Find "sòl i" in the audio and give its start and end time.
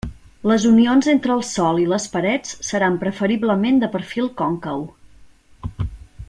1.49-1.85